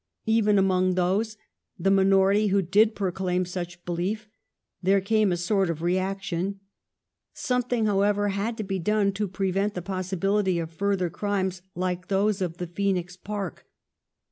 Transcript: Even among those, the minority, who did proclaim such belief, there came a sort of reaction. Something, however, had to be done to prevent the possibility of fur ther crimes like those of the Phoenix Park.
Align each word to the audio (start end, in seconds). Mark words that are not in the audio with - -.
Even 0.25 0.57
among 0.57 0.95
those, 0.95 1.37
the 1.77 1.91
minority, 1.91 2.47
who 2.47 2.63
did 2.63 2.95
proclaim 2.95 3.45
such 3.45 3.85
belief, 3.85 4.27
there 4.81 4.99
came 4.99 5.31
a 5.31 5.37
sort 5.37 5.69
of 5.69 5.83
reaction. 5.83 6.59
Something, 7.35 7.85
however, 7.85 8.29
had 8.29 8.57
to 8.57 8.63
be 8.63 8.79
done 8.79 9.11
to 9.11 9.27
prevent 9.27 9.75
the 9.75 9.83
possibility 9.83 10.57
of 10.57 10.71
fur 10.71 10.95
ther 10.95 11.11
crimes 11.11 11.61
like 11.75 12.07
those 12.07 12.41
of 12.41 12.57
the 12.57 12.65
Phoenix 12.65 13.15
Park. 13.15 13.67